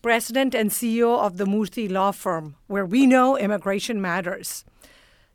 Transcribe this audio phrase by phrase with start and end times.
[0.00, 4.64] President and CEO of the Murthy Law Firm, where we know immigration matters.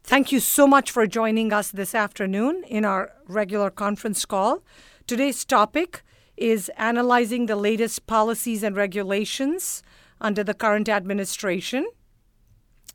[0.03, 4.63] Thank you so much for joining us this afternoon in our regular conference call.
[5.05, 6.01] Today's topic
[6.37, 9.83] is analyzing the latest policies and regulations
[10.21, 11.85] under the current administration.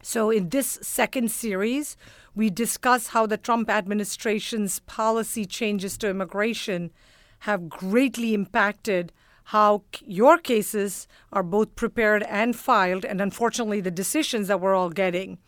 [0.02, 1.96] So, in this second series,
[2.34, 6.92] we discuss how the Trump administration's policy changes to immigration
[7.40, 9.12] have greatly impacted
[9.48, 14.90] how your cases are both prepared and filed, and unfortunately, the decisions that we're all
[14.90, 15.38] getting.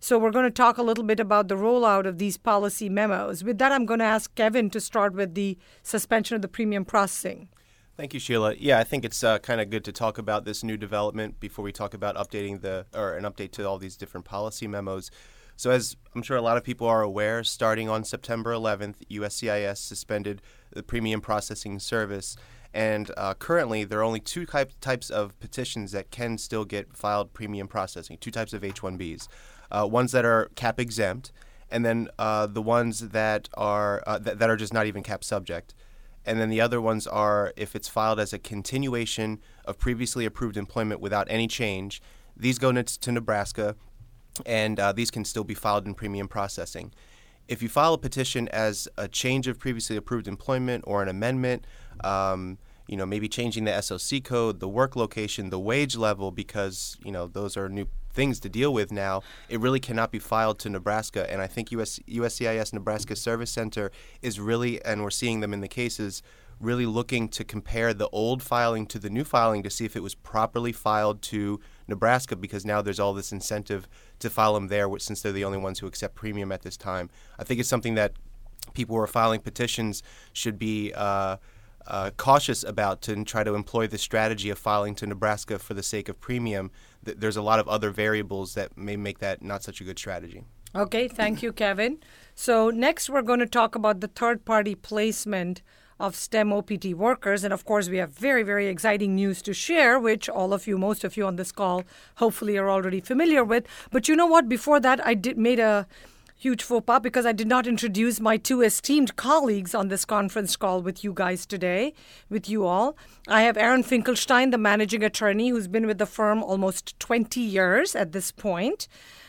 [0.00, 3.44] So, we're going to talk a little bit about the rollout of these policy memos.
[3.44, 6.86] With that, I'm going to ask Kevin to start with the suspension of the premium
[6.86, 7.50] processing.
[7.98, 8.54] Thank you, Sheila.
[8.54, 11.62] Yeah, I think it's uh, kind of good to talk about this new development before
[11.62, 15.10] we talk about updating the or an update to all these different policy memos.
[15.56, 19.76] So, as I'm sure a lot of people are aware, starting on September 11th, USCIS
[19.76, 20.40] suspended
[20.72, 22.36] the premium processing service.
[22.72, 26.96] And uh, currently, there are only two type, types of petitions that can still get
[26.96, 29.28] filed premium processing, two types of H 1Bs.
[29.72, 31.32] Uh, ones that are cap exempt,
[31.70, 35.22] and then uh, the ones that are, uh, th- that are just not even cap
[35.22, 35.74] subject.
[36.26, 40.56] And then the other ones are if it's filed as a continuation of previously approved
[40.56, 42.02] employment without any change,
[42.36, 43.76] these go to Nebraska,
[44.46, 46.92] and uh, these can still be filed in premium processing.
[47.48, 51.66] If you file a petition as a change of previously approved employment or an amendment,
[52.04, 56.96] um, you know, maybe changing the SOC code, the work location, the wage level, because
[57.04, 59.22] you know those are new things to deal with now.
[59.48, 63.92] It really cannot be filed to Nebraska, and I think US, USCIS Nebraska Service Center
[64.22, 66.22] is really, and we're seeing them in the cases,
[66.60, 70.02] really looking to compare the old filing to the new filing to see if it
[70.02, 73.88] was properly filed to Nebraska because now there's all this incentive
[74.18, 77.08] to file them there since they're the only ones who accept premium at this time.
[77.38, 78.12] I think it's something that
[78.74, 81.38] people who are filing petitions should be uh,
[81.86, 85.82] uh, cautious about to try to employ the strategy of filing to Nebraska for the
[85.82, 86.70] sake of premium.
[87.02, 90.44] There's a lot of other variables that may make that not such a good strategy.
[90.74, 91.98] Okay, thank you, Kevin.
[92.34, 95.62] So, next we're going to talk about the third party placement
[96.00, 97.44] of STEM OPT workers.
[97.44, 100.78] And of course, we have very, very exciting news to share, which all of you,
[100.78, 101.84] most of you on this call,
[102.16, 103.66] hopefully are already familiar with.
[103.90, 104.48] But you know what?
[104.48, 105.86] Before that, I did made a
[106.40, 110.56] huge faux pas because I did not introduce my two esteemed colleagues on this conference
[110.56, 111.92] call with you guys today,
[112.30, 112.96] with you all.
[113.28, 117.94] I have Aaron Finkelstein, the managing attorney, who's been with the firm almost 20 years
[117.94, 118.88] at this point.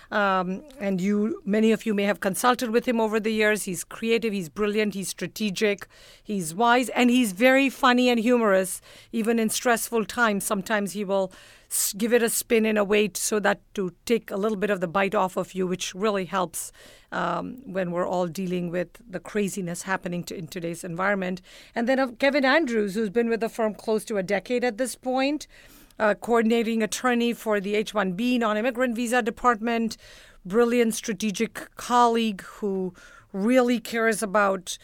[0.10, 3.64] Um, and you, many of you may have consulted with him over the years.
[3.64, 5.88] He's creative, he's brilliant, he's strategic,
[6.24, 10.46] he's wise, and he's very funny and humorous, even in stressful times.
[10.46, 11.32] Sometimes he will
[11.98, 14.82] give it a spin in a way so that to take a little bit of
[14.82, 16.72] the bite off of you, which really helps
[17.12, 21.42] um, when we're all dealing with the craziness happening to, in today's environment.
[21.74, 24.78] And then uh, Kevin Andrews, who's been with the firm close to a decade at
[24.78, 25.48] this point
[26.02, 29.98] uh, coordinating attorney for the H 1B non immigrant visa department,
[30.44, 32.94] brilliant strategic colleague who
[33.32, 34.78] really cares about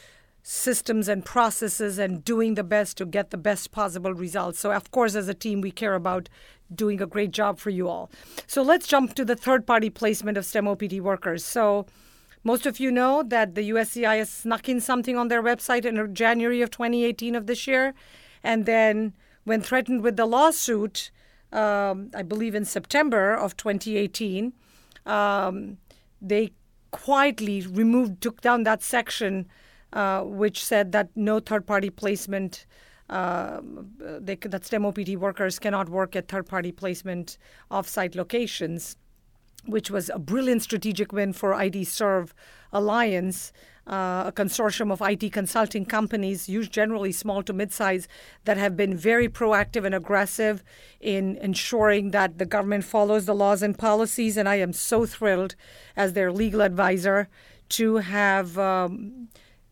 [0.44, 4.60] systems and processes and doing the best to get the best possible results.
[4.60, 6.30] So, of course, as a team, we care about
[6.74, 8.10] doing a great job for you all.
[8.46, 11.44] So, let's jump to the third party placement of STEM OPT workers.
[11.44, 11.86] So,
[12.44, 16.62] most of you know that the USCIS snuck in something on their website in January
[16.62, 17.94] of 2018 of this year.
[18.44, 19.14] And then
[19.44, 21.12] when threatened with the lawsuit,
[21.52, 24.54] um, I believe in September of 2018,
[25.06, 25.78] um,
[26.22, 26.52] they
[26.92, 29.48] quietly removed, took down that section
[29.94, 32.66] uh, which said that no third party placement.
[33.10, 33.62] Uh,
[34.00, 37.38] they, that STEM OPT workers cannot work at third party placement
[37.72, 38.98] offsite locations,
[39.66, 42.34] which was a brilliant strategic win for IT Serve
[42.74, 43.54] Alliance
[43.88, 48.08] uh, a consortium of IT consulting companies, used generally small to mid-size,
[48.44, 50.64] that have been very proactive and aggressive
[51.00, 54.36] in ensuring that the government follows the laws and policies.
[54.36, 55.56] And I am so thrilled,
[55.96, 57.30] as their legal advisor,
[57.70, 58.58] to have.
[58.58, 59.30] Um,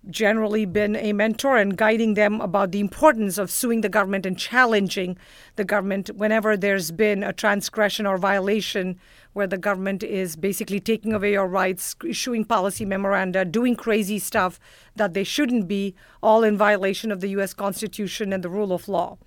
[0.09, 4.37] generally been a mentor and guiding them about the importance of suing the government and
[4.37, 5.17] challenging
[5.55, 8.99] the government whenever there's been a transgression or violation
[9.33, 14.59] where the government is basically taking away your rights, issuing policy memoranda, doing crazy stuff
[14.95, 15.93] that they shouldn't be,
[16.23, 17.53] all in violation of the U.S.
[17.53, 19.17] Constitution and the rule of law.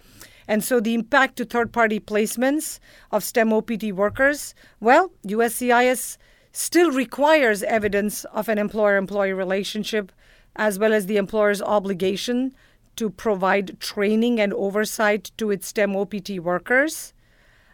[0.49, 2.79] And so the impact to third party placements
[3.13, 6.17] of STEM OPT workers, well, USCIS
[6.53, 10.11] still requires evidence of an employer employee relationship
[10.59, 12.55] as well as the employer's obligation
[12.97, 17.15] to provide training and oversight to its STEM OPT workers.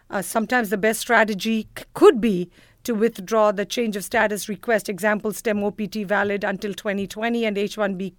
[0.07, 2.51] Uh, sometimes the best strategy c- could be
[2.83, 4.87] to withdraw the change of status request.
[4.87, 8.13] Example STEM OPT valid until 2020 and H1B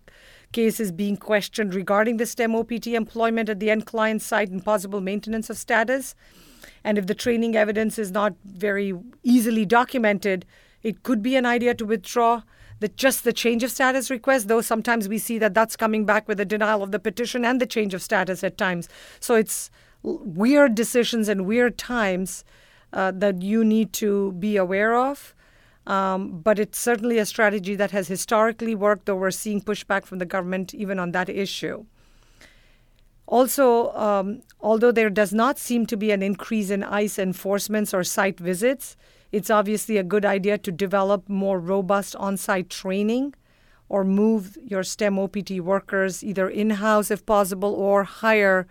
[0.50, 5.00] cases being questioned regarding the STEM OPT employment at the end client site and possible
[5.00, 6.16] maintenance of status.
[6.82, 8.92] And if the training evidence is not very
[9.22, 10.44] easily documented,
[10.82, 12.42] it could be an idea to withdraw
[12.81, 16.28] the just the change of status request though sometimes we see that that's coming back
[16.28, 18.88] with a denial of the petition and the change of status at times.
[19.20, 19.70] So it's
[20.02, 22.44] weird decisions and weird times
[22.93, 25.34] uh, that you need to be aware of.
[25.87, 30.19] Um, but it's certainly a strategy that has historically worked though we're seeing pushback from
[30.19, 31.84] the government even on that issue.
[33.26, 38.05] Also, um, although there does not seem to be an increase in ICE enforcements or
[38.05, 38.96] site visits,
[39.36, 43.34] it's obviously a good idea to develop more robust on site training
[43.86, 48.66] or move your STEM OPT workers either in house if possible or hire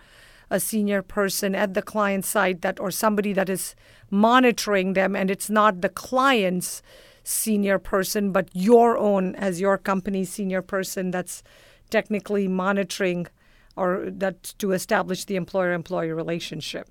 [0.49, 3.75] a senior person at the client site that or somebody that is
[4.09, 6.81] monitoring them and it's not the client's
[7.23, 11.43] senior person but your own as your company's senior person that's
[11.91, 13.27] technically monitoring
[13.75, 16.89] or that to establish the employer employee relationship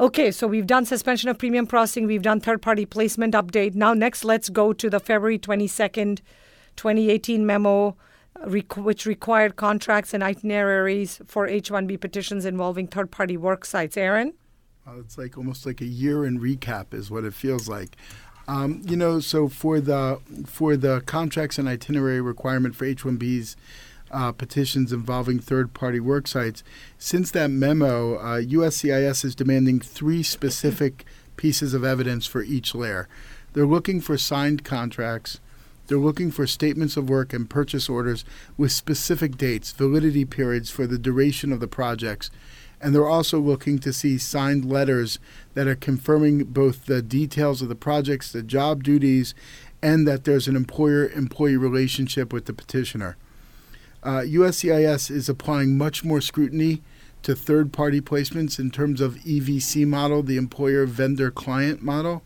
[0.00, 3.76] Okay, so we've done suspension of premium processing, we've done third party placement update.
[3.76, 6.18] Now, next, let's go to the February 22nd,
[6.74, 7.96] 2018 memo,
[8.76, 13.96] which required contracts and itineraries for H 1B petitions involving third party work sites.
[13.96, 14.34] Aaron?
[14.84, 17.96] Uh, it's like almost like a year in recap, is what it feels like.
[18.48, 23.54] Um, you know, so for the for the contracts and itinerary requirement for H-1Bs,
[24.14, 26.62] uh, petitions involving third party work sites.
[26.96, 31.04] Since that memo, uh, USCIS is demanding three specific
[31.36, 33.08] pieces of evidence for each layer.
[33.52, 35.40] They're looking for signed contracts.
[35.86, 38.24] They're looking for statements of work and purchase orders
[38.56, 42.30] with specific dates, validity periods for the duration of the projects.
[42.80, 45.18] And they're also looking to see signed letters
[45.54, 49.34] that are confirming both the details of the projects, the job duties,
[49.82, 53.16] and that there's an employer employee relationship with the petitioner
[54.04, 56.82] uh, USCIS is applying much more scrutiny
[57.22, 62.22] to third party placements in terms of EVC model, the employer vendor client model,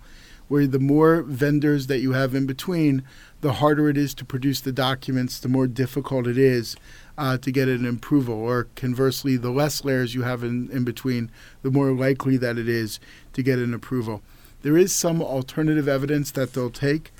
[0.48, 3.04] where the more vendors that you have in between,
[3.40, 6.74] the harder it is to produce the documents, the more difficult it is
[7.16, 8.34] uh, to get an approval.
[8.34, 11.30] Or conversely, the less layers you have in, in between,
[11.62, 12.98] the more likely that it is
[13.34, 14.22] to get an approval.
[14.62, 17.12] There is some alternative evidence that they'll take,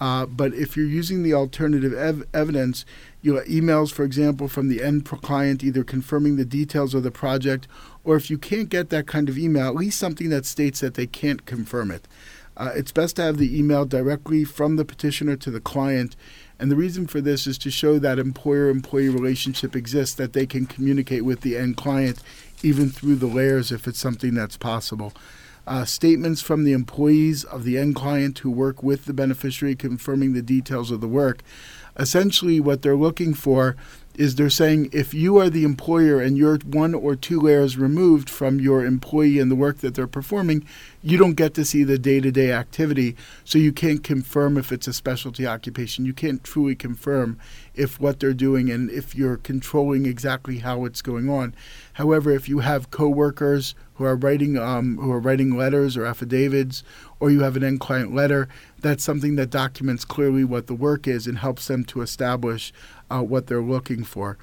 [0.00, 2.84] uh, but if you're using the alternative ev- evidence,
[3.22, 7.10] you know, emails, for example, from the end client either confirming the details of the
[7.10, 7.68] project,
[8.04, 10.94] or if you can't get that kind of email, at least something that states that
[10.94, 12.08] they can't confirm it.
[12.56, 16.16] Uh, it's best to have the email directly from the petitioner to the client.
[16.58, 20.46] And the reason for this is to show that employer employee relationship exists, that they
[20.46, 22.22] can communicate with the end client
[22.62, 25.14] even through the layers if it's something that's possible
[25.66, 30.32] uh, statements from the employees of the end client who work with the beneficiary confirming
[30.32, 31.42] the details of the work.
[32.00, 33.76] Essentially, what they're looking for
[34.14, 38.28] is they're saying if you are the employer and you're one or two layers removed
[38.28, 40.66] from your employee and the work that they're performing,
[41.02, 43.16] you don't get to see the day to day activity.
[43.44, 46.06] So you can't confirm if it's a specialty occupation.
[46.06, 47.38] You can't truly confirm
[47.74, 51.54] if what they're doing and if you're controlling exactly how it's going on.
[51.94, 56.82] However, if you have coworkers who are writing um, who are writing letters or affidavits,
[57.20, 58.48] or you have an end client letter,
[58.80, 62.72] that's something that documents clearly what the work is and helps them to establish
[63.10, 64.38] uh, what they're looking for.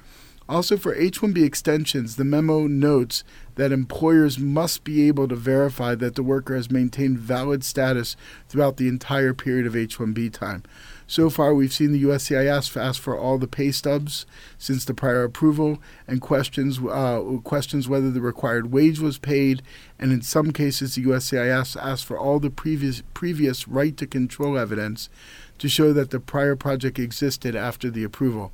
[0.48, 3.22] Also, for H 1B extensions, the memo notes
[3.56, 8.16] that employers must be able to verify that the worker has maintained valid status
[8.48, 10.62] throughout the entire period of H 1B time.
[11.10, 14.26] So far, we've seen the USCIS ask for all the pay stubs
[14.58, 19.62] since the prior approval and questions uh, questions whether the required wage was paid,
[19.98, 24.58] and in some cases, the USCIS asked for all the previous previous right to control
[24.58, 25.08] evidence
[25.56, 28.52] to show that the prior project existed after the approval.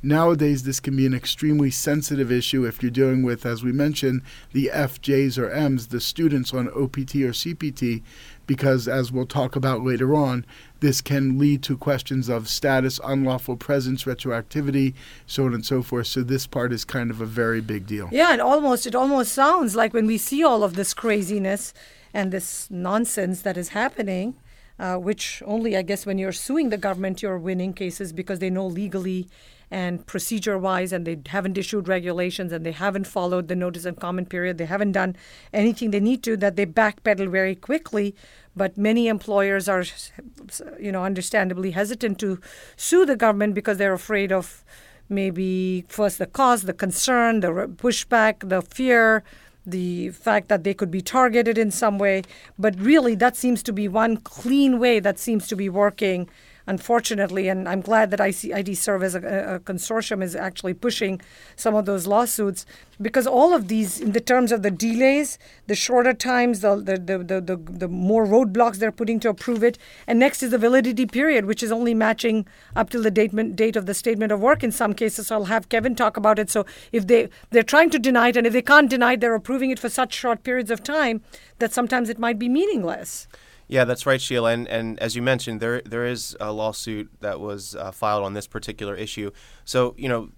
[0.00, 4.22] Nowadays, this can be an extremely sensitive issue if you're dealing with, as we mentioned,
[4.52, 8.02] the FJs or Ms, the students on OPT or CPT,
[8.48, 10.44] because as we'll talk about later on,
[10.80, 14.94] this can lead to questions of status, unlawful presence, retroactivity,
[15.26, 16.08] so on and so forth.
[16.08, 18.08] So this part is kind of a very big deal.
[18.10, 21.72] Yeah, and almost it almost sounds like when we see all of this craziness
[22.12, 24.34] and this nonsense that is happening,
[24.78, 28.50] uh, which only I guess when you're suing the government you're winning cases because they
[28.50, 29.28] know legally
[29.70, 34.00] and procedure wise, and they haven't issued regulations and they haven't followed the notice and
[34.00, 34.58] comment period.
[34.58, 35.16] They haven't done
[35.52, 38.14] anything they need to, that they backpedal very quickly.
[38.56, 39.84] But many employers are,
[40.80, 42.40] you know, understandably hesitant to
[42.76, 44.64] sue the government because they're afraid of
[45.08, 49.22] maybe first the cause, the concern, the pushback, the fear,
[49.64, 52.22] the fact that they could be targeted in some way.
[52.58, 56.28] But really, that seems to be one clean way that seems to be working
[56.68, 61.20] unfortunately, and I'm glad that IC, IT Serve as a, a, consortium is actually pushing
[61.56, 62.66] some of those lawsuits
[63.00, 66.98] because all of these, in the terms of the delays, the shorter times, the, the,
[66.98, 70.58] the, the, the, the more roadblocks they're putting to approve it, and next is the
[70.58, 72.46] validity period, which is only matching
[72.76, 75.28] up till the date, date of the statement of work in some cases.
[75.28, 76.50] So I'll have Kevin talk about it.
[76.50, 79.34] So if they, they're trying to deny it, and if they can't deny it, they're
[79.34, 81.22] approving it for such short periods of time
[81.60, 83.26] that sometimes it might be meaningless.
[83.68, 84.50] Yeah, that's right, Sheila.
[84.50, 88.32] And, and as you mentioned, there there is a lawsuit that was uh, filed on
[88.32, 89.30] this particular issue.
[89.64, 90.30] So you know,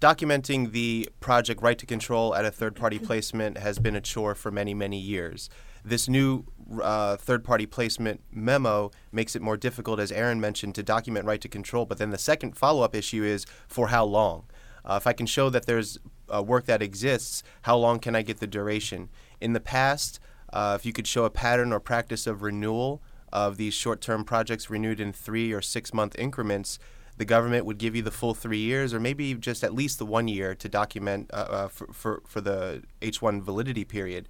[0.00, 4.34] documenting the project right to control at a third party placement has been a chore
[4.34, 5.50] for many many years.
[5.84, 6.44] This new
[6.82, 11.40] uh, third party placement memo makes it more difficult, as Aaron mentioned, to document right
[11.40, 11.84] to control.
[11.84, 14.44] But then the second follow up issue is for how long.
[14.84, 15.98] Uh, if I can show that there's
[16.34, 19.10] uh, work that exists, how long can I get the duration?
[19.40, 20.18] In the past,
[20.52, 23.02] uh, if you could show a pattern or practice of renewal
[23.32, 26.78] of these short term projects renewed in three or six month increments,
[27.18, 30.06] the government would give you the full three years or maybe just at least the
[30.06, 34.28] one year to document uh, uh, for, for, for the H1 validity period.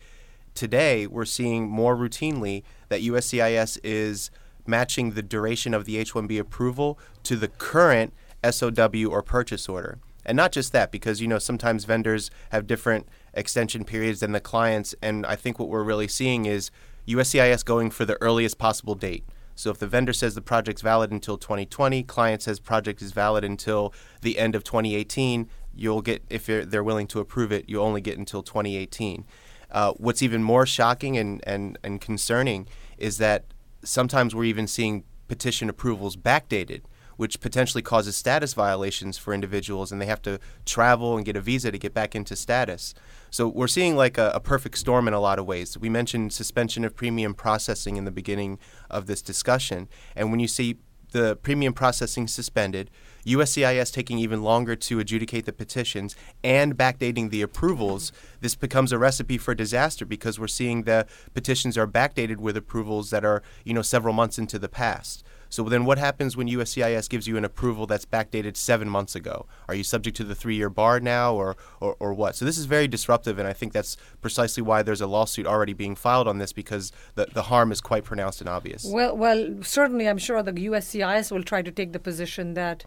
[0.54, 4.30] Today, we're seeing more routinely that USCIS is
[4.66, 8.12] matching the duration of the H 1B approval to the current
[8.48, 9.98] SOW or purchase order.
[10.24, 13.08] And not just that, because you know sometimes vendors have different
[13.38, 14.94] extension periods than the clients.
[15.00, 16.70] And I think what we're really seeing is
[17.06, 19.24] USCIS going for the earliest possible date.
[19.54, 23.44] So if the vendor says the project's valid until 2020, client says project is valid
[23.44, 28.00] until the end of 2018, you'll get if they're willing to approve it, you only
[28.00, 29.24] get until 2018.
[29.70, 32.68] Uh, what's even more shocking and, and, and concerning
[32.98, 33.44] is that
[33.82, 36.82] sometimes we're even seeing petition approvals backdated
[37.18, 41.40] which potentially causes status violations for individuals, and they have to travel and get a
[41.40, 42.94] visa to get back into status.
[43.30, 45.76] So we're seeing like a, a, perfect storm in a lot of ways.
[45.76, 48.58] We mentioned suspension of premium processing in the beginning
[48.88, 50.78] of this discussion, and when you see
[51.10, 52.90] the premium processing suspended,
[53.26, 58.98] USCIS taking even longer to adjudicate the petitions and backdating the approvals, this becomes a
[58.98, 63.74] recipe for disaster because we're seeing the petitions are backdated with approvals that are, you
[63.74, 65.24] know, several months into the past.
[65.48, 69.46] So then what happens when USCIS gives you an approval that's backdated seven months ago?
[69.68, 72.36] Are you subject to the three year bar now or, or, or what?
[72.36, 75.72] So this is very disruptive, and I think that's precisely why there's a lawsuit already
[75.72, 78.84] being filed on this because the, the harm is quite pronounced and obvious.
[78.84, 82.84] Well, well, certainly I'm sure the USCIS will try to take the position that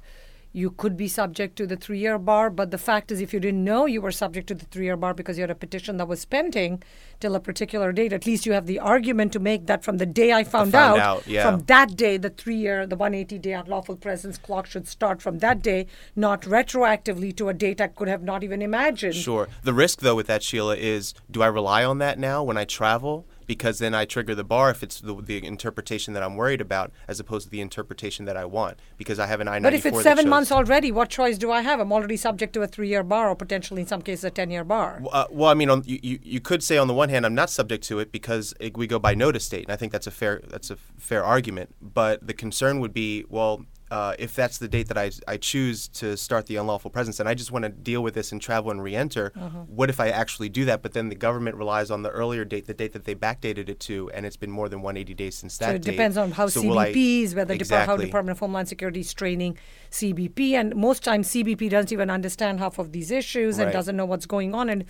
[0.54, 2.50] you could be subject to the three year bar.
[2.50, 4.98] But the fact is, if you didn't know you were subject to the three year
[4.98, 6.84] bar because you had a petition that was pending
[7.20, 10.06] till a particular date, at least you have the argument to make that from the
[10.06, 11.44] day I found, found out, out yeah.
[11.44, 15.40] from that day, the three year, the 180 day unlawful presence clock should start from
[15.40, 19.16] that day, not retroactively to a date I could have not even imagined.
[19.16, 19.48] Sure.
[19.64, 22.66] The risk, though, with that, Sheila, is do I rely on that now when I
[22.66, 23.26] travel?
[23.52, 26.94] Because then I trigger the bar if it's the, the, interpretation that I'm worried about
[27.06, 29.86] as opposed to the interpretation that I want because I have an I-94 But if
[29.86, 31.82] it's seven months already, what choice do I have?
[31.82, 35.02] I'm already subject to a three-year bar or potentially in some cases a 10-year bar.
[35.12, 37.50] Uh, well, I mean, on, you, you could say on the one hand I'm not
[37.50, 40.12] subject to it because it, we go by notice date, and I think that's a
[40.12, 41.76] fair that's a fair argument.
[41.82, 45.90] But the concern would be, well, uh, if that's the date that I, I choose
[45.90, 48.72] to start the unlawful presence and I just want to deal with this and travel
[48.72, 49.64] and re-enter, uh-huh.
[49.68, 50.82] what if I actually do that?
[50.82, 53.82] But then the government relies on the earlier date, the date that they backdated it
[53.82, 55.92] to, and it's been more than 180 days since that so it date.
[55.92, 57.86] depends on how so CBPs, I, whether exactly.
[57.86, 59.58] how Department of Homeland Security is training
[59.92, 63.66] CBP, and most times CBP doesn't even understand half of these issues right.
[63.66, 64.86] and doesn't know what's going on and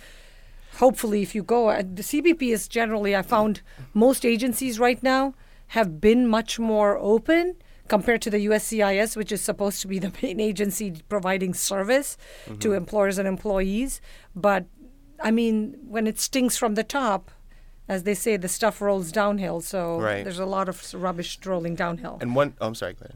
[0.76, 3.60] hopefully if you go uh, the cbp is generally i found
[3.92, 5.34] most agencies right now
[5.68, 7.56] have been much more open
[7.92, 12.58] compared to the USCIS, which is supposed to be the main agency providing service mm-hmm.
[12.60, 14.00] to employers and employees.
[14.34, 14.64] But
[15.20, 17.30] I mean, when it stings from the top,
[17.88, 19.60] as they say, the stuff rolls downhill.
[19.60, 20.24] So right.
[20.24, 22.16] there's a lot of rubbish rolling downhill.
[22.22, 23.12] And one, oh, I'm sorry, Glenn.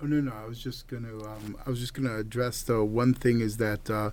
[0.00, 3.14] Oh no, no, I was just gonna, um, I was just gonna address the one
[3.14, 4.10] thing is that, uh,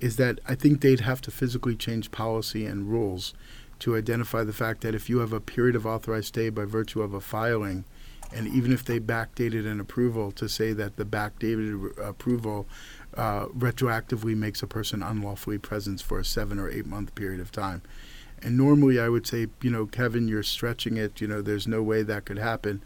[0.00, 3.34] is that I think they'd have to physically change policy and rules
[3.80, 7.02] to identify the fact that if you have a period of authorized stay by virtue
[7.02, 7.84] of a filing,
[8.32, 12.66] and even if they backdated an approval to say that the backdated re- approval
[13.16, 17.52] uh, retroactively makes a person unlawfully present for a seven or eight month period of
[17.52, 17.82] time.
[18.42, 21.82] And normally I would say, you know, Kevin, you're stretching it, you know, there's no
[21.82, 22.82] way that could happen.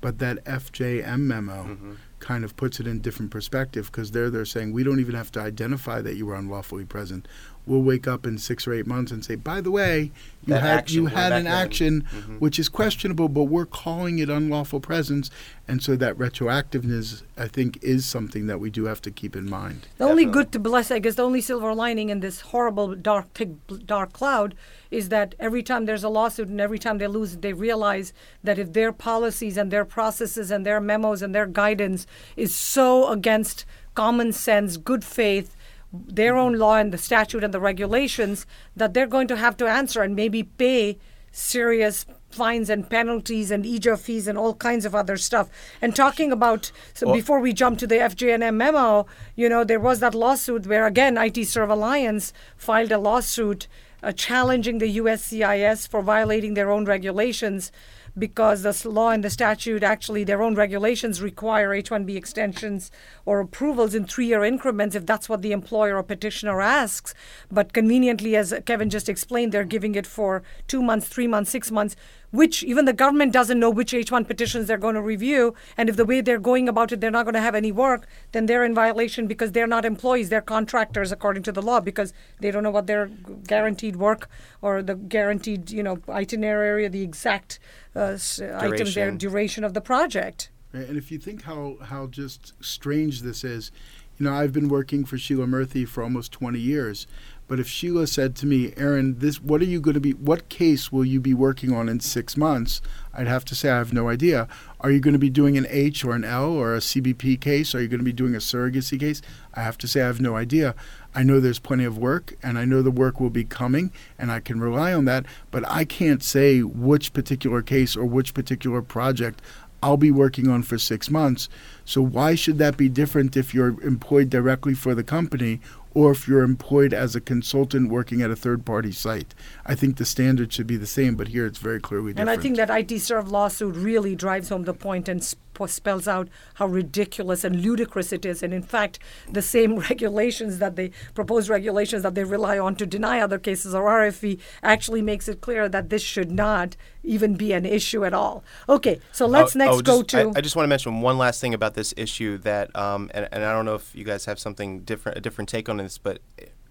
[0.00, 1.92] But that FJM memo mm-hmm.
[2.18, 5.30] kind of puts it in different perspective because there they're saying we don't even have
[5.32, 7.28] to identify that you were unlawfully present.
[7.64, 10.10] We'll wake up in six or eight months and say, by the way,
[10.44, 11.52] you That had action, you had an then.
[11.52, 12.40] action Mhm.
[12.40, 15.30] which is questionable, but we're calling it unlawful presence,
[15.68, 19.48] and so that retroactiveness, I think, is something that we do have to keep in
[19.48, 19.86] mind.
[19.98, 23.32] The only good to bless, I guess, the only silver lining in this horrible dark,
[23.34, 23.50] thick,
[23.86, 24.56] dark cloud
[24.90, 28.58] is that every time there's a lawsuit and every time they lose, they realize that
[28.58, 33.64] if their policies and their processes and their memos and their guidance is so against
[33.94, 35.54] common sense, good faith,
[35.92, 38.46] their own law and the statute and the regulations,
[38.76, 40.98] that they're going to have to answer and maybe pay
[41.30, 45.48] serious fines and penalties and EAJA fees and all kinds of other stuff.
[45.82, 49.06] And talking about so Well- before we jump to the FJNM memo,
[49.36, 53.66] you know, there was that lawsuit where again IT Serve Alliance filed a lawsuit
[54.02, 57.70] uh, challenging the USCIS for violating their own regulations
[58.18, 62.90] because the law and the statute actually their own regulations require H-1B extensions
[63.24, 67.14] or approvals in three-year increments if that's what the employer or petitioner asks.
[67.50, 71.70] But conveniently, as Kevin just explained, they're giving it for two months, three months, six
[71.70, 71.96] months,
[72.32, 75.54] which even the government doesn't know which H-1 petitions they're going to review.
[75.76, 78.06] And if the way they're going about it, they're not going to have any work,
[78.32, 82.12] then they're in violation because they're not employees, they're contractors according to the law because
[82.40, 83.06] they don't know what their
[83.46, 84.28] guaranteed work
[84.62, 87.58] or the guaranteed, you know, itinerary or the exact
[87.94, 89.16] uh, s- items, their Duration.
[89.18, 90.50] duration of the project.
[90.72, 93.70] And if you think how, how just strange this is,
[94.18, 97.06] you know, I've been working for Sheila Murthy for almost 20 years.
[97.48, 100.48] But if Sheila said to me, Aaron, this, what are you going to be, what
[100.48, 102.80] case will you be working on in six months?
[103.12, 104.48] I'd have to say, I have no idea.
[104.80, 107.74] Are you going to be doing an H or an L or a CBP case?
[107.74, 109.20] Are you going to be doing a surrogacy case?
[109.52, 110.74] I have to say, I have no idea.
[111.14, 114.32] I know there's plenty of work, and I know the work will be coming, and
[114.32, 115.26] I can rely on that.
[115.50, 119.42] But I can't say which particular case or which particular project
[119.82, 121.48] I'll be working on for six months.
[121.84, 125.60] So why should that be different if you're employed directly for the company
[125.94, 129.34] or if you're employed as a consultant working at a third party site?
[129.66, 132.30] I think the standard should be the same, but here it's very clearly And different.
[132.30, 136.08] And I think that IT Serve lawsuit really drives home the point and sp- spells
[136.08, 138.42] out how ridiculous and ludicrous it is.
[138.42, 138.98] And in fact,
[139.30, 143.72] the same regulations that they proposed regulations that they rely on to deny other cases
[143.74, 146.74] or RFE actually makes it clear that this should not
[147.04, 148.42] even be an issue at all.
[148.68, 150.32] Okay, so let's Oh, next oh, go just- to.
[150.36, 153.28] I, I just want to mention one last thing about this issue that, um, and,
[153.30, 155.98] and I don't know if you guys have something different, a different take on this,
[155.98, 156.20] but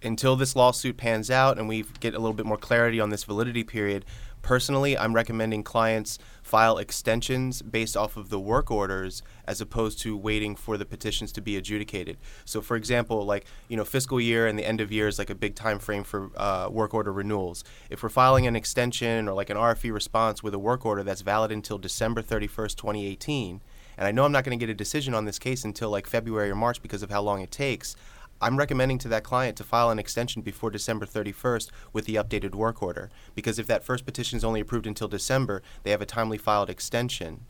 [0.03, 3.23] until this lawsuit pans out and we get a little bit more clarity on this
[3.23, 4.05] validity period,
[4.41, 10.17] personally, I'm recommending clients file extensions based off of the work orders as opposed to
[10.17, 12.17] waiting for the petitions to be adjudicated.
[12.45, 15.29] So, for example, like you know, fiscal year and the end of year is like
[15.29, 17.63] a big time frame for uh, work order renewals.
[17.89, 21.21] If we're filing an extension or like an RFE response with a work order that's
[21.21, 23.61] valid until December 31st, 2018,
[23.97, 26.07] and I know I'm not going to get a decision on this case until like
[26.07, 27.95] February or March because of how long it takes.
[28.41, 32.55] I'm recommending to that client to file an extension before December 31st with the updated
[32.55, 33.09] work order.
[33.35, 36.69] Because if that first petition is only approved until December, they have a timely filed
[36.69, 37.45] extension.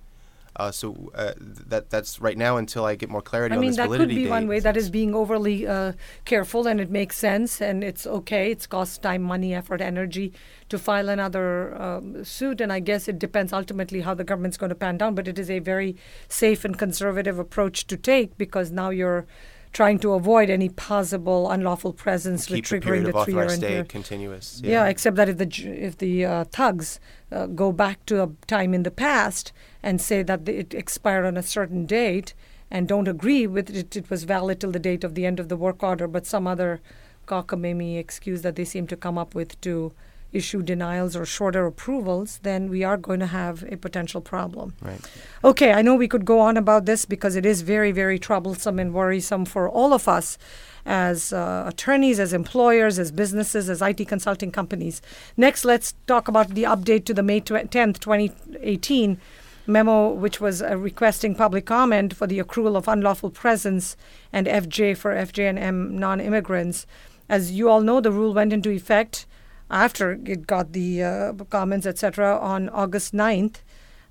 [0.54, 3.88] Uh, so uh, that that's right now until I get more clarity I mean, that
[3.88, 4.30] could be date.
[4.30, 4.60] one way.
[4.60, 5.93] That is being overly uh,
[6.25, 8.51] careful, and it makes sense, and it's okay.
[8.51, 10.34] It's cost time, money, effort, energy
[10.67, 14.71] to file another um, suit, and I guess it depends ultimately how the government's going
[14.71, 15.15] to pan down.
[15.15, 15.95] But it is a very
[16.27, 19.25] safe and conservative approach to take because now you're
[19.73, 24.62] trying to avoid any possible unlawful presence with the triggering the of three-year stay continuous.
[24.63, 24.86] yeah.
[24.88, 26.99] except that if the if the uh, thugs
[27.31, 31.25] uh, go back to a time in the past and say that the, it expired
[31.25, 32.34] on a certain date
[32.69, 35.49] and don't agree with it, it was valid till the date of the end of
[35.49, 36.81] the work order, but some other
[37.27, 39.93] cockamamie excuse that they seem to come up with to
[40.33, 44.73] issue denials or shorter approvals, then we are going to have a potential problem.
[44.81, 44.99] Right.
[45.43, 48.79] Okay, I know we could go on about this because it is very, very troublesome
[48.79, 50.37] and worrisome for all of us
[50.85, 55.01] as uh, attorneys, as employers, as businesses, as IT consulting companies.
[55.37, 59.19] Next, let's talk about the update to the May tw- 10th, 2018
[59.67, 63.95] memo, which was uh, requesting public comment for the accrual of unlawful presence
[64.33, 66.87] and FJ for FJ and M non immigrants.
[67.29, 69.25] As you all know, the rule went into effect
[69.71, 73.57] after it got the uh, comments, etc., on August 9th.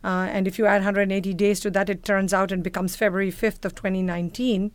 [0.02, 3.30] Uh, and if you add 180 days to that, it turns out and becomes February
[3.30, 4.72] 5th of 2019.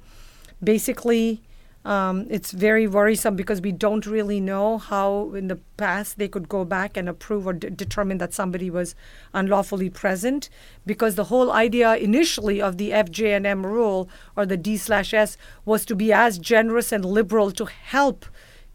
[0.64, 1.42] Basically,
[1.84, 6.48] um, it's very worrisome because we don't really know how in the past they could
[6.48, 8.96] go back and approve or de- determine that somebody was
[9.34, 10.50] unlawfully present
[10.86, 15.86] because the whole idea initially of the FJNM rule or the D slash S was
[15.86, 18.26] to be as generous and liberal to help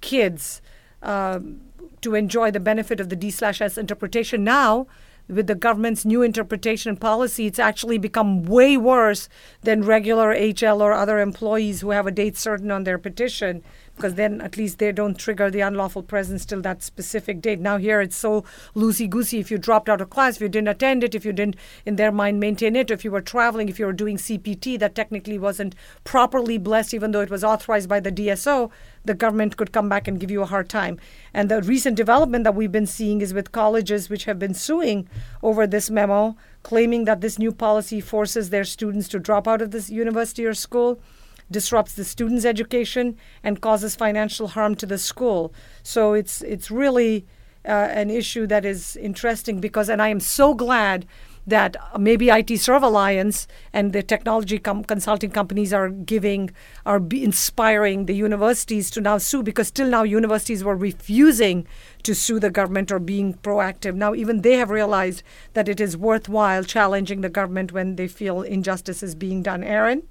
[0.01, 0.63] kids
[1.03, 1.61] um,
[2.01, 4.45] to enjoy the benefit of the D slash S interpretation.
[4.45, 4.87] Now
[5.29, 9.29] with the government's new interpretation policy, it's actually become way worse
[9.63, 13.63] than regular HL or other employees who have a date certain on their petition
[14.01, 17.61] because then at least they don't trigger the unlawful presence till that specific date.
[17.61, 19.41] Now here it's so loosey goosey.
[19.41, 21.97] If you dropped out of class, if you didn't attend it, if you didn't, in
[21.97, 25.39] their mind, maintain it, if you were traveling, if you were doing CPT that technically
[25.39, 28.71] wasn't properly blessed, even though it was authorized by the DSO,
[29.05, 30.99] the government could come back and give you a hard time.
[31.35, 35.11] And the recent development that we've been seeing is with colleges which have been suing
[35.43, 39.73] over this memo, claiming that this new policy forces their students to drop out of
[39.73, 41.03] this university or school
[41.51, 45.53] disrupts the student's education and causes financial harm to the school.
[45.83, 47.27] So it's it's really
[47.67, 51.07] uh, an issue that is interesting because, and I am so glad
[51.47, 56.51] that maybe IT Serve Alliance and the technology com- consulting companies are giving,
[56.87, 61.67] are inspiring the universities to now sue because till now universities were refusing
[62.03, 63.95] to sue the government or being proactive.
[63.95, 65.23] Now even they have realized
[65.55, 69.65] that it is worthwhile challenging the government when they feel injustice is being done.
[69.65, 70.03] Aaron?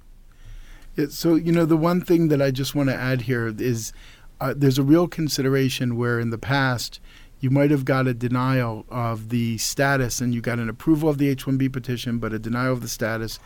[1.08, 3.92] So, you know, the one thing that I just want to add here is
[4.40, 7.00] uh, there's a real consideration where in the past
[7.40, 11.18] you might have got a denial of the status and you got an approval of
[11.18, 13.38] the H 1B petition, but a denial of the status.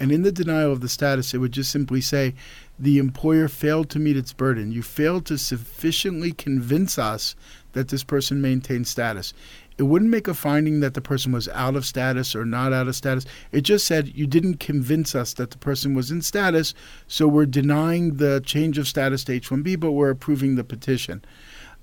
[0.00, 2.34] And in the denial of the status, it would just simply say
[2.78, 4.72] the employer failed to meet its burden.
[4.72, 7.36] You failed to sufficiently convince us
[7.72, 9.32] that this person maintained status.
[9.78, 12.88] It wouldn't make a finding that the person was out of status or not out
[12.88, 13.24] of status.
[13.50, 16.74] It just said you didn't convince us that the person was in status,
[17.06, 21.24] so we're denying the change of status to H 1B, but we're approving the petition.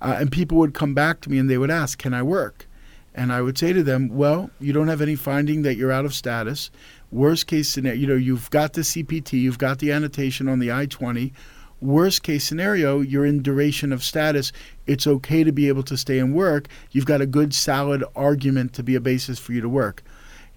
[0.00, 2.66] Uh, and people would come back to me and they would ask, Can I work?
[3.14, 6.04] And I would say to them, Well, you don't have any finding that you're out
[6.04, 6.70] of status.
[7.10, 10.72] Worst case scenario, you know, you've got the CPT, you've got the annotation on the
[10.72, 11.32] I 20
[11.80, 14.52] Worst case scenario, you're in duration of status.
[14.86, 16.68] It's okay to be able to stay and work.
[16.90, 20.02] You've got a good, solid argument to be a basis for you to work.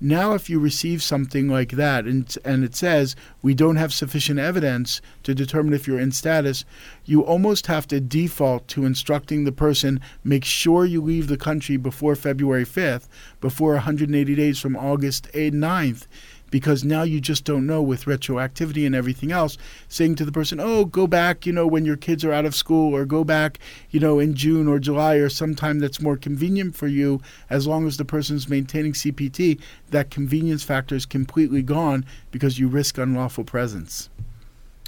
[0.01, 4.37] Now, if you receive something like that and, and it says we don't have sufficient
[4.37, 6.65] evidence to determine if you're in status,
[7.05, 11.77] you almost have to default to instructing the person make sure you leave the country
[11.77, 13.07] before February 5th,
[13.39, 16.07] before 180 days from August 8th, 9th
[16.53, 20.59] because now you just don't know with retroactivity and everything else saying to the person
[20.59, 23.57] oh go back you know when your kids are out of school or go back
[23.89, 27.87] you know in june or july or sometime that's more convenient for you as long
[27.87, 33.43] as the person's maintaining cpt that convenience factor is completely gone because you risk unlawful
[33.43, 34.11] presence.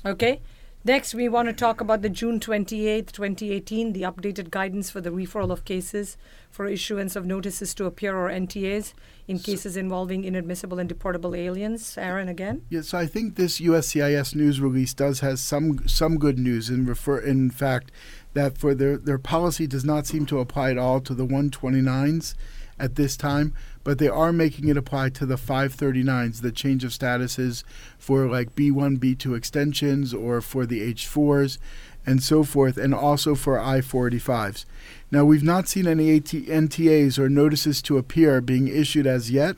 [0.05, 0.39] Okay
[0.87, 5.09] Next, we want to talk about the June 28, 2018, the updated guidance for the
[5.09, 6.15] referral of cases
[6.51, 8.93] for issuance of notices to appear or NTAs
[9.27, 11.97] in cases involving inadmissible and deportable aliens.
[11.97, 12.61] Aaron, again?
[12.69, 16.85] Yes, so I think this USCIS news release does has some some good news in
[16.85, 17.91] refer in fact
[18.35, 22.35] that for their their policy does not seem to apply at all to the 129s
[22.77, 26.91] at this time, but they are making it apply to the 539s, the change of
[26.91, 27.63] statuses
[27.97, 31.59] for like B1, B2 extensions or for the H4s
[32.05, 34.65] and so forth, and also for I 485s.
[35.11, 39.55] Now, we've not seen any AT- NTAs or notices to appear being issued as yet.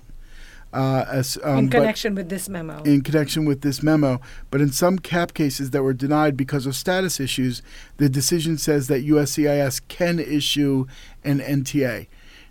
[0.74, 2.84] Uh, as, um, in connection with this memo.
[2.84, 4.20] In connection with this memo.
[4.52, 7.62] But in some CAP cases that were denied because of status issues,
[7.96, 10.86] the decision says that USCIS can issue
[11.24, 12.08] an NTA.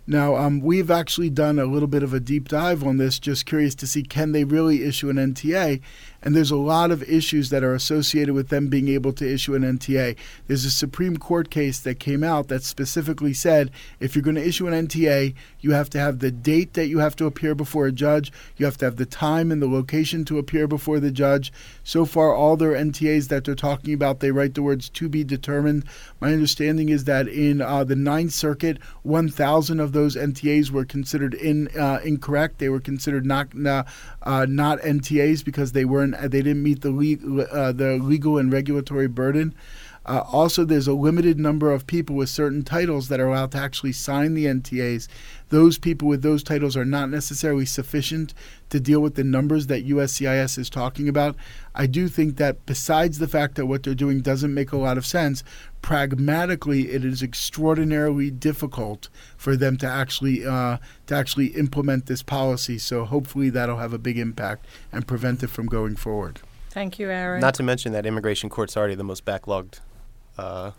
[0.09, 3.45] Now, um, we've actually done a little bit of a deep dive on this, just
[3.45, 5.81] curious to see can they really issue an NTA?
[6.21, 9.55] And there's a lot of issues that are associated with them being able to issue
[9.55, 10.15] an NTA.
[10.47, 14.47] There's a Supreme Court case that came out that specifically said if you're going to
[14.47, 17.87] issue an NTA, you have to have the date that you have to appear before
[17.87, 21.11] a judge, you have to have the time and the location to appear before the
[21.11, 21.51] judge.
[21.83, 25.23] So far, all their NTAs that they're talking about, they write the words to be
[25.23, 25.85] determined.
[26.19, 31.33] My understanding is that in uh, the Ninth Circuit, 1,000 of those NTAs were considered
[31.33, 32.59] in, uh, incorrect.
[32.59, 37.43] They were considered not, uh, not NTAs because they weren't they didn't meet the le-
[37.43, 39.53] uh, the legal and regulatory burden.
[40.07, 43.57] Uh, also, there's a limited number of people with certain titles that are allowed to
[43.57, 45.07] actually sign the NTAs.
[45.49, 48.33] Those people with those titles are not necessarily sufficient
[48.69, 51.35] to deal with the numbers that USCIS is talking about.
[51.75, 54.97] I do think that, besides the fact that what they're doing doesn't make a lot
[54.97, 55.43] of sense,
[55.81, 62.77] pragmatically, it is extraordinarily difficult for them to actually uh, to actually implement this policy.
[62.77, 66.39] So hopefully, that'll have a big impact and prevent it from going forward.
[66.69, 67.41] Thank you, Aaron.
[67.41, 69.79] Not to mention that immigration court's are already the most backlogged
[70.37, 70.71] uh,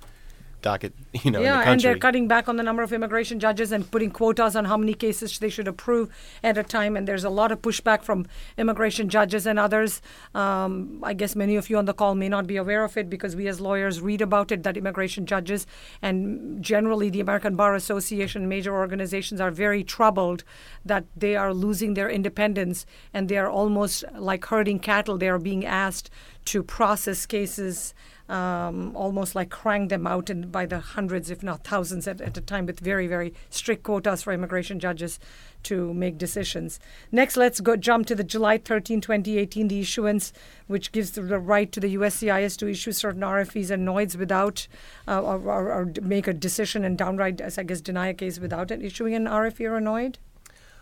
[0.62, 0.92] docket,
[1.22, 1.72] you know, yeah, in the country.
[1.72, 4.76] and they're cutting back on the number of immigration judges and putting quotas on how
[4.76, 6.10] many cases they should approve
[6.42, 6.96] at a time.
[6.96, 10.02] And there's a lot of pushback from immigration judges and others.
[10.34, 13.08] Um, I guess many of you on the call may not be aware of it
[13.08, 15.66] because we as lawyers read about it that immigration judges
[16.02, 20.44] and generally the American Bar Association, major organizations are very troubled
[20.84, 25.18] that they are losing their independence and they are almost like herding cattle.
[25.18, 26.10] They are being asked
[26.46, 27.94] to process cases
[28.28, 32.36] um, almost like crank them out in, by the hundreds, if not thousands, at, at
[32.36, 35.18] a time, with very, very strict quotas for immigration judges
[35.64, 36.78] to make decisions.
[37.10, 40.32] Next, let's go jump to the July 13, 2018, the issuance,
[40.66, 44.68] which gives the, right to the USCIS to issue certain RFEs and NOIDs without,
[45.06, 48.38] uh, or, or, or, make a decision and downright, as I guess, deny a case
[48.38, 50.16] without it, issuing an RFE or a NOID.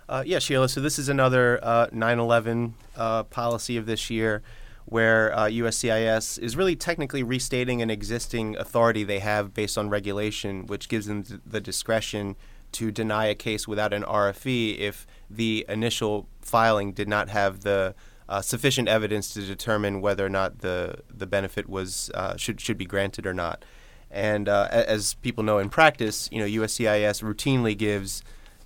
[0.08, 0.68] Uh, yeah, Sheila.
[0.68, 4.42] So this is another uh, 9/11 uh, policy of this year
[4.86, 10.66] where uh, USCIS is really technically restating an existing authority they have based on regulation,
[10.66, 12.36] which gives them th- the discretion
[12.72, 17.94] to deny a case without an RFE if the initial filing did not have the
[18.28, 22.78] uh, sufficient evidence to determine whether or not the the benefit was uh, should should
[22.78, 23.64] be granted or not.
[24.10, 28.22] And uh, as people know in practice, you know USCIS routinely gives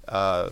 [0.08, 0.50] uh,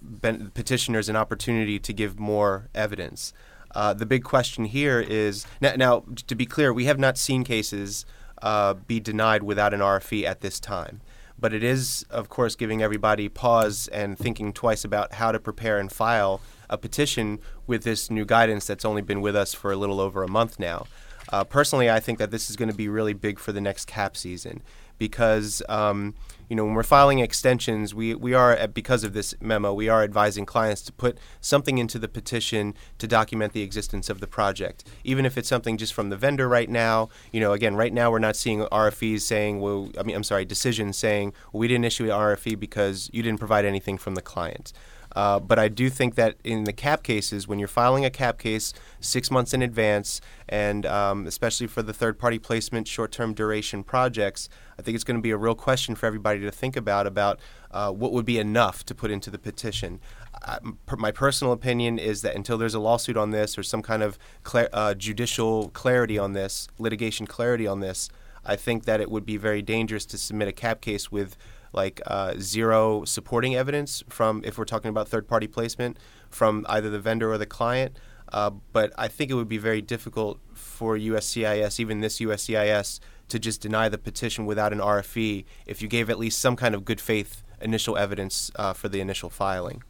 [0.00, 3.32] ben- petitioners an opportunity to give more evidence.
[3.74, 7.44] Uh, the big question here is now, now, to be clear, we have not seen
[7.44, 8.04] cases
[8.42, 11.00] uh, be denied without an RFE at this time.
[11.40, 15.78] But it is, of course, giving everybody pause and thinking twice about how to prepare
[15.78, 19.76] and file a petition with this new guidance that's only been with us for a
[19.76, 20.86] little over a month now.
[21.30, 23.86] Uh, personally, I think that this is going to be really big for the next
[23.86, 24.62] cap season
[24.98, 26.14] because um,
[26.48, 29.88] you know when we're filing extensions, we we are uh, because of this memo, we
[29.88, 34.26] are advising clients to put something into the petition to document the existence of the
[34.26, 37.08] project, even if it's something just from the vendor right now.
[37.32, 40.44] You know, again, right now we're not seeing RFEs saying, well, I mean, I'm sorry,
[40.44, 44.22] decisions saying well, we didn't issue an RFE because you didn't provide anything from the
[44.22, 44.72] client.
[45.14, 48.38] Uh, but I do think that in the cap cases, when you're filing a cap
[48.38, 53.34] case six months in advance, and um, especially for the third party placement short term
[53.34, 56.76] duration projects, I think it's going to be a real question for everybody to think
[56.76, 57.40] about about
[57.70, 60.00] uh, what would be enough to put into the petition.
[60.42, 60.58] I,
[60.96, 64.18] my personal opinion is that until there's a lawsuit on this or some kind of
[64.54, 68.08] uh, judicial clarity on this, litigation clarity on this,
[68.44, 71.36] I think that it would be very dangerous to submit a cap case with
[71.72, 75.98] like uh, zero supporting evidence from, if we're talking about third party placement,
[76.30, 77.96] from either the vendor or the client.
[78.32, 83.38] Uh, but I think it would be very difficult for USCIS, even this USCIS, to
[83.38, 86.84] just deny the petition without an RFE if you gave at least some kind of
[86.84, 89.82] good faith initial evidence uh, for the initial filing.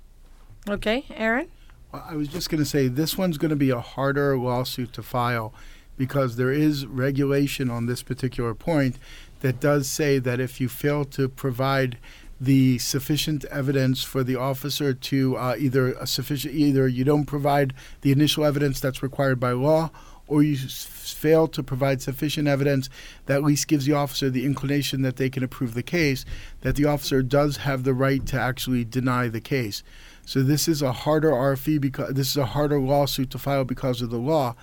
[0.69, 1.49] Okay, Aaron?
[1.93, 4.93] Well, I was just going to say this one's going to be a harder lawsuit
[4.95, 5.55] to file
[5.99, 8.97] because there is regulation on this particular point
[9.41, 11.99] that does say that if you fail to provide
[12.41, 18.13] the sufficient evidence for the officer to uh, either sufficient either you don't provide the
[18.13, 19.91] initial evidence that's required by law
[20.29, 22.89] or you fail to provide sufficient evidence
[23.27, 26.25] that at least gives the officer the inclination that they can approve the case
[26.61, 29.83] that the officer does have the right to actually deny the case.
[30.27, 34.03] So this is a harder RFE because this is a harder lawsuit to file because
[34.03, 34.55] of the law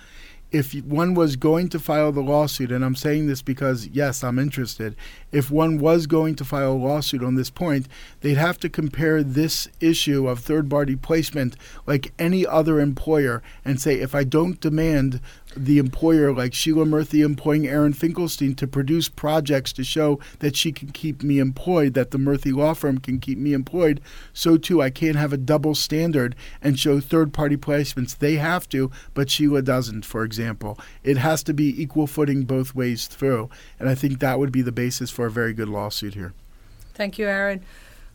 [0.52, 4.38] if one was going to file the lawsuit, and I'm saying this because, yes, I'm
[4.38, 4.96] interested,
[5.32, 7.88] if one was going to file a lawsuit on this point,
[8.20, 11.56] they'd have to compare this issue of third party placement
[11.86, 15.20] like any other employer and say, if I don't demand
[15.56, 20.72] the employer like Sheila Murthy employing Aaron Finkelstein to produce projects to show that she
[20.72, 24.00] can keep me employed, that the Murthy law firm can keep me employed,
[24.32, 28.16] so too I can't have a double standard and show third party placements.
[28.16, 30.78] They have to, but Sheila doesn't, for example.
[31.02, 33.48] It has to be equal footing both ways through.
[33.80, 36.34] And I think that would be the basis for a very good lawsuit here.
[36.94, 37.62] Thank you, Aaron.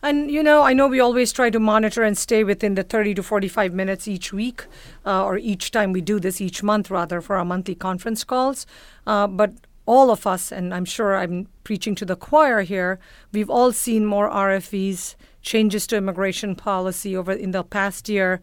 [0.02, 3.14] And you know, I know we always try to monitor and stay within the 30
[3.14, 4.66] to 45 minutes each week,
[5.06, 8.66] uh, or each time we do this, each month rather, for our monthly conference calls.
[9.06, 9.52] Uh, but
[9.86, 12.98] all of us, and I'm sure I'm preaching to the choir here,
[13.32, 18.40] we've all seen more RFEs, changes to immigration policy over in the past year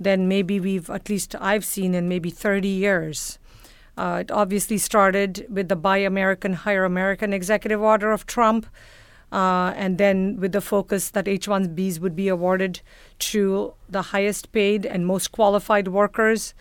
[0.00, 3.38] than maybe we've, at least I've seen in maybe 30 years.
[3.96, 8.66] Uh, it obviously started with the Buy American, Hire American executive order of Trump.
[9.30, 12.80] Uh, and then with the focus that H-1Bs would be awarded
[13.18, 16.54] to the highest paid and most qualified workers,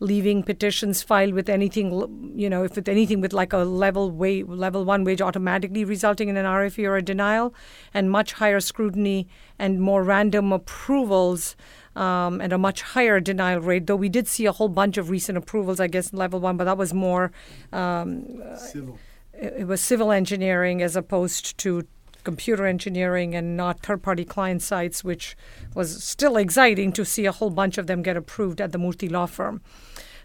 [0.00, 4.46] leaving petitions filed with anything, you know, if with anything with like a level wage,
[4.48, 7.54] level one wage automatically resulting in an RFE or a denial,
[7.94, 9.28] and much higher scrutiny
[9.58, 11.56] and more random approvals.
[11.96, 15.10] Um, and a much higher denial rate, though we did see a whole bunch of
[15.10, 17.32] recent approvals, I guess, in level one, but that was more
[17.72, 18.96] um, Civil
[19.40, 21.86] it was civil engineering as opposed to
[22.30, 25.36] computer engineering and not third party client sites, which
[25.74, 29.10] was still exciting to see a whole bunch of them get approved at the Murthy
[29.10, 29.60] law firm.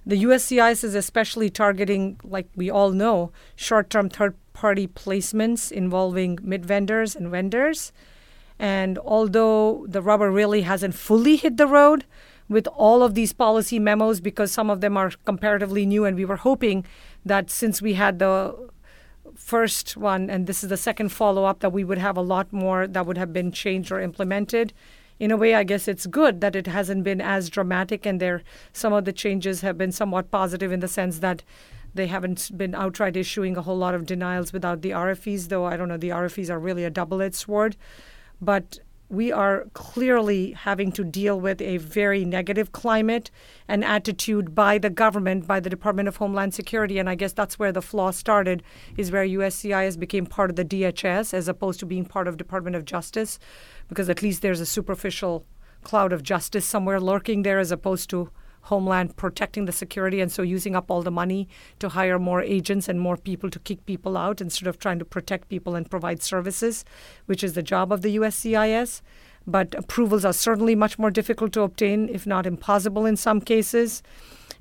[0.06, 6.38] The USCIS is especially targeting, like we all know, short term third party placements involving
[6.44, 7.92] mid vendors and vendors.
[8.60, 12.06] And although the rubber really hasn't fully hit the road
[12.48, 16.26] with all of these policy memos, because some of them are comparatively new, and we
[16.26, 16.86] were hoping
[17.26, 18.36] that since we had the
[19.36, 22.52] first one, and this is the second follow up, that we would have a lot
[22.54, 24.74] more that would have been changed or implemented.
[25.20, 28.44] In a way, I guess it's good that it hasn't been as dramatic, and there
[28.74, 31.44] some of the changes have been somewhat positive in the sense that
[31.94, 35.78] they haven't been outright issuing a whole lot of denials without the RFEs, though I
[35.78, 37.78] don't know, the RFEs are really a double edged sword.
[38.42, 43.30] But we are clearly having to deal with a very negative climate
[43.68, 46.98] and attitude by the government, by the Department of Homeland Security.
[46.98, 48.64] And I guess that's where the flaw started,
[48.98, 52.76] is where USCIS became part of the DHS as opposed to being part of Department
[52.76, 53.38] of Justice,
[53.88, 55.46] because at least there's a superficial
[55.84, 58.32] cloud of justice somewhere lurking there as opposed to
[58.66, 61.48] Homeland protecting the security and so using up all the money
[61.80, 65.06] to hire more agents and more people to kick people out instead of trying to
[65.06, 66.84] protect people and provide services,
[67.28, 69.02] which is the job of the USCIS.
[69.48, 74.02] But approvals are certainly much more difficult to obtain, if not impossible in some cases.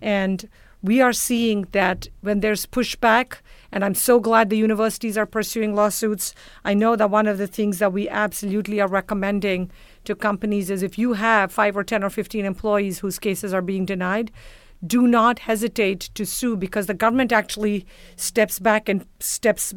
[0.03, 0.49] And
[0.85, 3.39] we are seeing that when there's pushback,
[3.73, 6.35] and I'm so glad the universities are pursuing lawsuits.
[6.63, 9.71] I know that one of the things that we absolutely are recommending
[10.05, 13.63] to companies is if you have five or 10 or 15 employees whose cases are
[13.63, 14.31] being denied,
[14.87, 19.73] do not hesitate to sue because the government actually steps back and steps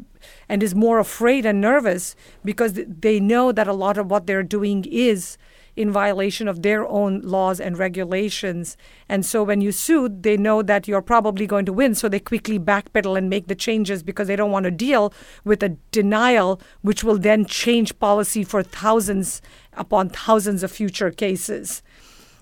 [0.50, 4.44] and is more afraid and nervous because they know that a lot of what they're
[4.44, 5.38] doing is
[5.78, 8.76] in violation of their own laws and regulations.
[9.08, 11.94] And so when you sue, they know that you're probably going to win.
[11.94, 15.14] So they quickly backpedal and make the changes because they don't want to deal
[15.46, 19.42] with a denial, which will then change policy for thousands
[19.74, 21.84] upon thousands of future cases.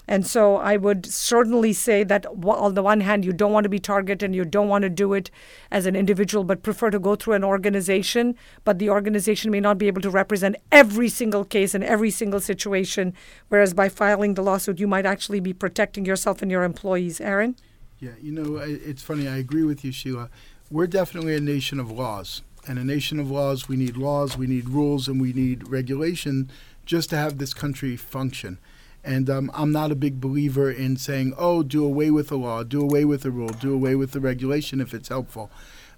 [0.07, 3.69] And so I would certainly say that on the one hand, you don't want to
[3.69, 5.31] be targeted and you don't want to do it
[5.71, 8.35] as an individual, but prefer to go through an organization.
[8.63, 12.39] But the organization may not be able to represent every single case and every single
[12.39, 13.13] situation.
[13.49, 17.19] Whereas by filing the lawsuit, you might actually be protecting yourself and your employees.
[17.19, 17.55] Aaron?
[17.99, 19.27] Yeah, you know, it's funny.
[19.27, 20.29] I agree with you, Sheela.
[20.69, 22.41] We're definitely a nation of laws.
[22.67, 26.49] And a nation of laws, we need laws, we need rules, and we need regulation
[26.83, 28.57] just to have this country function.
[29.05, 32.63] And um, I'm not a big believer in saying, oh, do away with the law,
[32.63, 35.51] do away with the rule, do away with the regulation if it's helpful.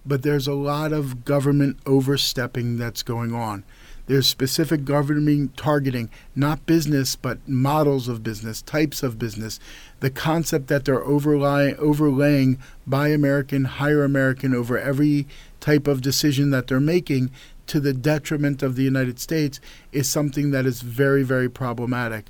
[0.05, 3.63] But there's a lot of government overstepping that's going on.
[4.07, 9.59] There's specific government targeting, not business, but models of business, types of business.
[9.99, 15.27] The concept that they're overlying, overlaying buy American, hire American over every
[15.59, 17.31] type of decision that they're making
[17.67, 19.59] to the detriment of the United States
[19.91, 22.27] is something that is very, very problematic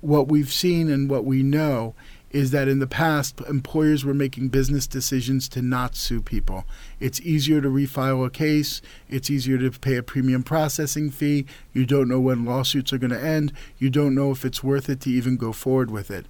[0.00, 1.94] what we've seen and what we know
[2.30, 6.64] is that in the past, employers were making business decisions to not sue people.
[7.00, 11.46] It's easier to refile a case, it's easier to pay a premium processing fee.
[11.72, 14.88] You don't know when lawsuits are going to end, you don't know if it's worth
[14.88, 16.26] it to even go forward with it.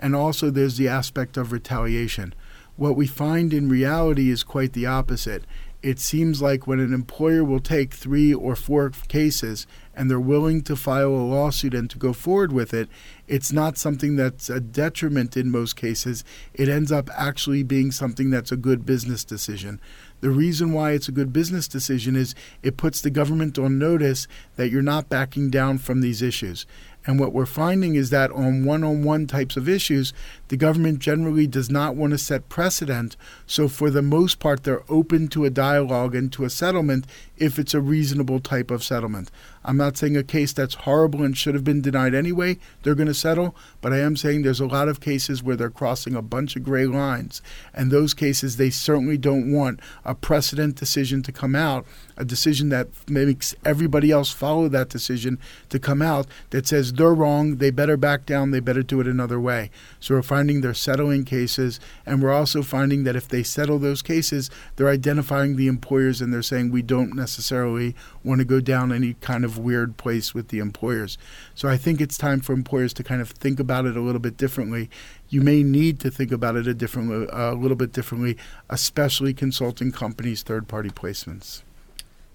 [0.00, 2.34] And also, there's the aspect of retaliation.
[2.76, 5.44] What we find in reality is quite the opposite.
[5.82, 10.62] It seems like when an employer will take three or four cases and they're willing
[10.62, 12.88] to file a lawsuit and to go forward with it,
[13.28, 16.24] it's not something that's a detriment in most cases.
[16.54, 19.80] It ends up actually being something that's a good business decision.
[20.20, 24.28] The reason why it's a good business decision is it puts the government on notice
[24.56, 26.64] that you're not backing down from these issues.
[27.04, 30.12] And what we're finding is that on one on one types of issues,
[30.48, 33.16] the government generally does not want to set precedent.
[33.46, 37.58] So, for the most part, they're open to a dialogue and to a settlement if
[37.58, 39.30] it's a reasonable type of settlement.
[39.64, 43.08] I'm not saying a case that's horrible and should have been denied anyway, they're going
[43.08, 46.22] to settle, but I am saying there's a lot of cases where they're crossing a
[46.22, 47.42] bunch of gray lines.
[47.72, 52.70] And those cases, they certainly don't want a precedent decision to come out, a decision
[52.70, 57.70] that makes everybody else follow that decision to come out that says they're wrong, they
[57.70, 59.70] better back down, they better do it another way.
[60.00, 64.02] So we're finding they're settling cases, and we're also finding that if they settle those
[64.02, 67.94] cases, they're identifying the employers and they're saying we don't necessarily
[68.24, 71.18] want to go down any kind of weird place with the employers.
[71.54, 74.20] So I think it's time for employers to kind of think about it a little
[74.20, 74.90] bit differently.
[75.28, 78.36] You may need to think about it a different, a little bit differently,
[78.70, 81.62] especially consulting companies' third-party placements.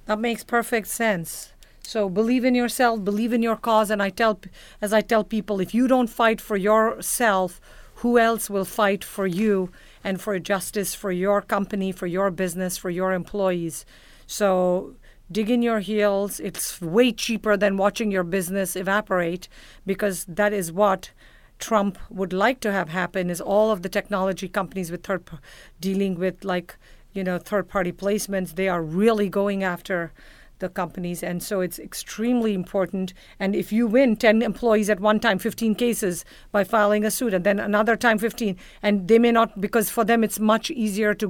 [0.06, 1.54] That makes perfect sense.
[1.83, 4.39] So believe in yourself, believe in your cause, and I tell,
[4.81, 7.62] as I tell people, if you don't fight for yourself,
[7.96, 9.71] who else will fight for you
[10.04, 13.85] and for justice for your company, for your business, for your employees?
[14.27, 14.96] So
[15.32, 16.40] dig in your heels.
[16.40, 19.48] It's way cheaper than watching your business evaporate
[19.86, 21.12] because that is what
[21.60, 25.23] Trump would like to have happen is all of the technology companies with third
[25.80, 26.78] dealing with like
[27.13, 30.12] you know third party placements they are really going after
[30.60, 31.23] the companies.
[31.23, 33.13] And so it's extremely important.
[33.39, 37.33] And if you win 10 employees at one time, 15 cases by filing a suit,
[37.33, 41.13] and then another time 15, and they may not, because for them it's much easier
[41.15, 41.27] to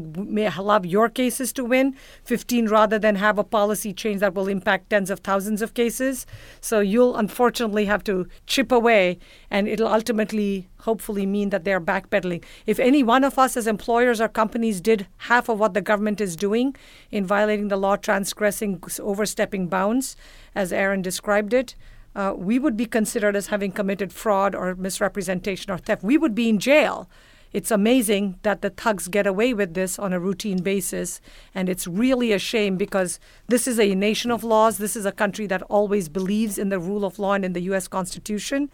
[0.57, 4.89] allow your cases to win 15 rather than have a policy change that will impact
[4.89, 6.25] tens of thousands of cases.
[6.61, 9.19] So you'll unfortunately have to chip away,
[9.49, 12.42] and it'll ultimately hopefully mean that they're backpedaling.
[12.66, 16.22] If any one of us as employers or companies did half of what the government
[16.22, 16.76] is doing
[17.12, 20.16] in violating the law, transgressing, overstepping bounds,
[20.56, 21.76] as Aaron described it,
[22.16, 26.04] uh, we would be considered as having committed fraud or misrepresentation or theft.
[26.04, 27.10] We would be in jail.
[27.54, 31.22] It's amazing that the thugs get away with this on a routine basis.
[31.56, 34.78] And it's really a shame because this is a nation of laws.
[34.78, 37.62] This is a country that always believes in the rule of law and in the
[37.72, 37.88] U.S.
[37.88, 38.70] Constitution.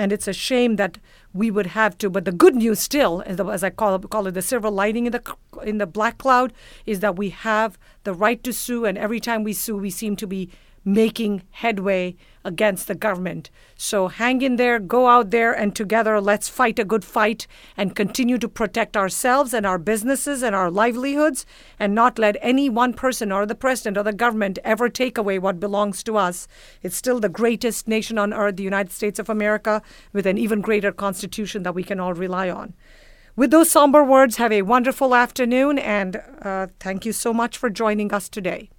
[0.00, 0.96] And it's a shame that
[1.34, 2.08] we would have to.
[2.08, 5.12] But the good news still, as I call it, call it the silver lining in
[5.12, 5.22] the
[5.62, 6.54] in the black cloud,
[6.86, 10.16] is that we have the right to sue, and every time we sue, we seem
[10.16, 10.48] to be
[10.84, 13.50] making headway against the government.
[13.76, 17.94] So hang in there, go out there, and together let's fight a good fight and
[17.94, 21.44] continue to protect ourselves and our businesses and our livelihoods
[21.78, 25.38] and not let any one person or the president or the government ever take away
[25.38, 26.48] what belongs to us.
[26.82, 30.60] It's still the greatest nation on earth, the United States of America, with an even
[30.60, 32.74] greater constitution that we can all rely on.
[33.36, 37.70] With those somber words, have a wonderful afternoon and uh, thank you so much for
[37.70, 38.70] joining us today.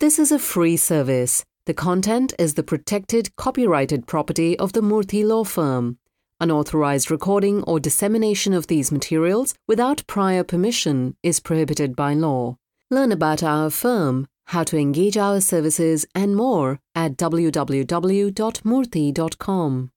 [0.00, 1.44] This is a free service.
[1.66, 5.98] The content is the protected copyrighted property of the Murthy Law Firm.
[6.40, 12.56] Unauthorized recording or dissemination of these materials without prior permission is prohibited by law.
[12.90, 19.90] Learn about our firm, how to engage our services, and more at www.murthy.com.